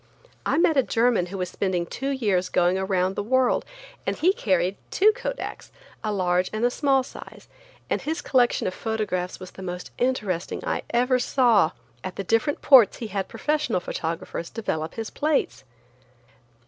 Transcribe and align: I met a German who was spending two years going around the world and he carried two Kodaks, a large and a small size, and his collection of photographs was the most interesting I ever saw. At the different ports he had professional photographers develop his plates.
I 0.47 0.57
met 0.57 0.77
a 0.77 0.81
German 0.81 1.27
who 1.27 1.37
was 1.37 1.51
spending 1.51 1.85
two 1.85 2.09
years 2.09 2.49
going 2.49 2.75
around 2.75 3.13
the 3.15 3.21
world 3.21 3.65
and 4.07 4.15
he 4.17 4.33
carried 4.33 4.75
two 4.89 5.11
Kodaks, 5.11 5.71
a 6.03 6.11
large 6.11 6.49
and 6.51 6.65
a 6.65 6.71
small 6.71 7.03
size, 7.03 7.47
and 7.87 8.01
his 8.01 8.19
collection 8.19 8.65
of 8.65 8.73
photographs 8.73 9.39
was 9.39 9.51
the 9.51 9.61
most 9.61 9.91
interesting 9.99 10.65
I 10.65 10.81
ever 10.89 11.19
saw. 11.19 11.73
At 12.03 12.15
the 12.15 12.23
different 12.23 12.63
ports 12.63 12.97
he 12.97 13.09
had 13.13 13.27
professional 13.27 13.79
photographers 13.79 14.49
develop 14.49 14.95
his 14.95 15.11
plates. 15.11 15.63